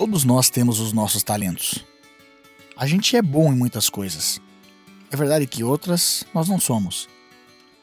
Todos 0.00 0.24
nós 0.24 0.48
temos 0.48 0.80
os 0.80 0.94
nossos 0.94 1.22
talentos. 1.22 1.84
A 2.74 2.86
gente 2.86 3.14
é 3.18 3.20
bom 3.20 3.52
em 3.52 3.54
muitas 3.54 3.90
coisas. 3.90 4.40
É 5.10 5.14
verdade 5.14 5.46
que 5.46 5.62
outras 5.62 6.24
nós 6.32 6.48
não 6.48 6.58
somos. 6.58 7.06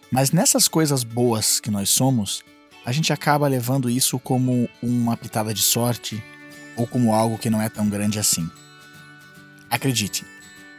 Mas 0.10 0.32
nessas 0.32 0.68
coisas 0.68 1.04
boas 1.04 1.60
que 1.60 1.70
nós 1.70 1.92
somos, 1.92 2.44
a 2.84 2.92
gente 2.92 3.14
acaba 3.14 3.48
levando 3.48 3.88
isso 3.88 4.18
como 4.18 4.68
uma 4.82 5.16
pitada 5.16 5.54
de 5.54 5.62
sorte 5.62 6.24
ou 6.76 6.88
como 6.88 7.14
algo 7.14 7.38
que 7.38 7.52
não 7.52 7.62
é 7.62 7.70
tão 7.70 7.88
grande 7.88 8.18
assim. 8.18 8.50
Acredite, 9.70 10.26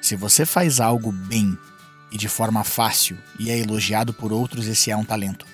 se 0.01 0.17
você 0.17 0.45
faz 0.45 0.81
algo 0.81 1.13
bem 1.13 1.57
e 2.11 2.19
de 2.19 2.29
forma 2.29 2.65
fácil 2.65 3.17
e 3.39 3.49
é 3.49 3.57
elogiado 3.57 4.13
por 4.13 4.33
outros, 4.33 4.67
esse 4.67 4.91
é 4.91 4.97
um 4.97 5.05
talento. 5.05 5.47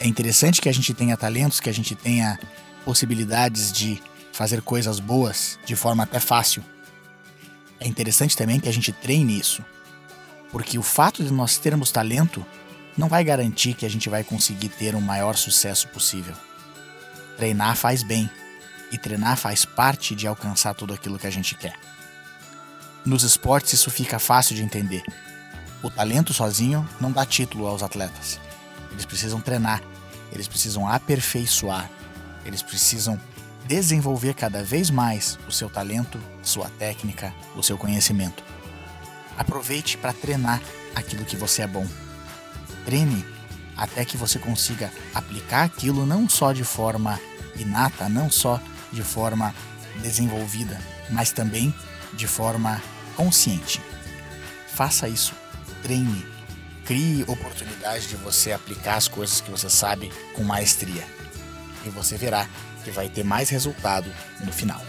É 0.00 0.08
interessante 0.08 0.60
que 0.60 0.68
a 0.68 0.74
gente 0.74 0.92
tenha 0.92 1.16
talentos, 1.16 1.60
que 1.60 1.70
a 1.70 1.72
gente 1.72 1.94
tenha 1.94 2.40
possibilidades 2.84 3.70
de 3.70 4.02
fazer 4.32 4.62
coisas 4.62 4.98
boas 4.98 5.58
de 5.64 5.76
forma 5.76 6.02
até 6.02 6.18
fácil. 6.18 6.64
É 7.78 7.86
interessante 7.86 8.36
também 8.36 8.58
que 8.58 8.68
a 8.68 8.72
gente 8.72 8.92
treine 8.92 9.38
isso, 9.38 9.64
porque 10.50 10.78
o 10.78 10.82
fato 10.82 11.22
de 11.22 11.32
nós 11.32 11.58
termos 11.58 11.90
talento 11.90 12.44
não 12.96 13.08
vai 13.08 13.24
garantir 13.24 13.74
que 13.74 13.86
a 13.86 13.90
gente 13.90 14.08
vai 14.08 14.22
conseguir 14.24 14.68
ter 14.68 14.94
o 14.94 14.98
um 14.98 15.00
maior 15.00 15.36
sucesso 15.36 15.88
possível. 15.88 16.34
Treinar 17.36 17.76
faz 17.76 18.02
bem, 18.02 18.30
e 18.92 18.98
treinar 18.98 19.38
faz 19.38 19.64
parte 19.64 20.14
de 20.14 20.26
alcançar 20.26 20.74
tudo 20.74 20.92
aquilo 20.92 21.18
que 21.18 21.26
a 21.26 21.30
gente 21.30 21.54
quer. 21.54 21.74
Nos 23.04 23.22
esportes 23.22 23.72
isso 23.72 23.90
fica 23.90 24.18
fácil 24.18 24.54
de 24.54 24.62
entender. 24.62 25.02
O 25.82 25.90
talento 25.90 26.32
sozinho 26.32 26.88
não 27.00 27.10
dá 27.10 27.24
título 27.24 27.66
aos 27.66 27.82
atletas. 27.82 28.38
Eles 28.92 29.06
precisam 29.06 29.40
treinar, 29.40 29.82
eles 30.30 30.46
precisam 30.46 30.86
aperfeiçoar, 30.86 31.90
eles 32.44 32.62
precisam 32.62 33.18
desenvolver 33.66 34.34
cada 34.34 34.62
vez 34.62 34.90
mais 34.90 35.38
o 35.48 35.52
seu 35.52 35.68
talento, 35.70 36.18
sua 36.42 36.68
técnica, 36.68 37.34
o 37.56 37.62
seu 37.62 37.78
conhecimento. 37.78 38.42
Aproveite 39.36 39.96
para 39.96 40.12
treinar 40.12 40.60
aquilo 40.94 41.24
que 41.24 41.36
você 41.36 41.62
é 41.62 41.66
bom. 41.66 41.86
Treine 42.84 43.24
até 43.76 44.04
que 44.04 44.16
você 44.16 44.38
consiga 44.38 44.92
aplicar 45.14 45.64
aquilo 45.64 46.04
não 46.04 46.28
só 46.28 46.52
de 46.52 46.64
forma 46.64 47.18
inata, 47.56 48.08
não 48.08 48.30
só 48.30 48.60
de 48.92 49.02
forma 49.02 49.54
desenvolvida, 50.02 50.78
mas 51.10 51.32
também 51.32 51.74
de 52.12 52.26
forma 52.26 52.80
consciente. 53.16 53.80
Faça 54.68 55.08
isso, 55.08 55.34
treine, 55.82 56.26
crie 56.84 57.24
oportunidade 57.24 58.08
de 58.08 58.16
você 58.16 58.52
aplicar 58.52 58.96
as 58.96 59.08
coisas 59.08 59.40
que 59.40 59.50
você 59.50 59.70
sabe 59.70 60.12
com 60.34 60.42
maestria. 60.42 61.06
E 61.84 61.90
você 61.90 62.16
verá 62.16 62.46
que 62.82 62.90
vai 62.90 63.08
ter 63.08 63.24
mais 63.24 63.48
resultado 63.50 64.10
no 64.44 64.52
final. 64.52 64.80